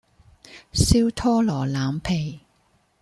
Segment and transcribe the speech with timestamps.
[0.73, 2.39] 燒托羅腩皮